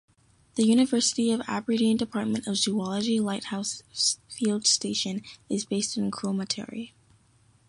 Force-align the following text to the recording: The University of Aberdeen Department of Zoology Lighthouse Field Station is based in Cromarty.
The 0.55 0.65
University 0.65 1.29
of 1.31 1.43
Aberdeen 1.47 1.95
Department 1.95 2.47
of 2.47 2.55
Zoology 2.57 3.19
Lighthouse 3.19 3.83
Field 4.27 4.65
Station 4.65 5.21
is 5.47 5.63
based 5.63 5.95
in 5.95 6.09
Cromarty. 6.09 6.95